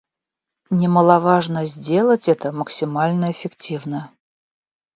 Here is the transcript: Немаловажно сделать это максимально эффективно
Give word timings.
Немаловажно 0.71 1.63
сделать 1.67 2.27
это 2.27 2.51
максимально 2.51 3.29
эффективно 3.31 4.11